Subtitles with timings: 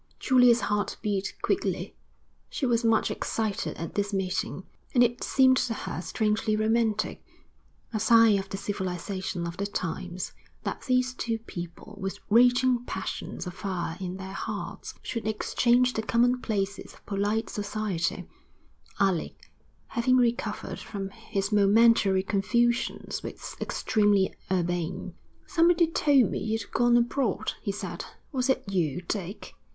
[0.19, 1.95] Julia's heart beat quickly.
[2.49, 4.63] She was much excited at this meeting;
[4.95, 7.23] and it seemed to her strangely romantic,
[7.93, 10.33] a sign of the civilisation of the times,
[10.63, 16.93] that these two people with raging passions afire in their hearts, should exchange the commonplaces
[16.95, 18.25] of polite society,
[18.99, 19.51] Alec,
[19.89, 25.13] having recovered from his momentary confusion was extremely urbane.
[25.45, 28.05] 'Somebody told me you'd gone abroad,' he said.
[28.31, 29.53] 'Was it you, Dick?